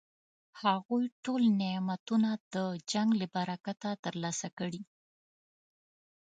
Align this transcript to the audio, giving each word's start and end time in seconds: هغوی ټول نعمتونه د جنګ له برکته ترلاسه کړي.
هغوی 0.61 1.03
ټول 1.23 1.41
نعمتونه 1.61 2.29
د 2.53 2.55
جنګ 2.91 3.09
له 3.21 3.27
برکته 3.35 3.89
ترلاسه 4.03 4.47
کړي. 4.57 4.81